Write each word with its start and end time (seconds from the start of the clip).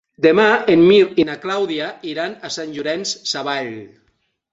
Demà 0.25 0.43
en 0.75 0.85
Mirt 0.91 1.19
i 1.23 1.25
na 1.27 1.35
Clàudia 1.43 1.89
iran 2.13 2.33
a 2.49 2.51
Sant 2.57 2.73
Llorenç 2.79 3.13
Savall. 3.33 3.71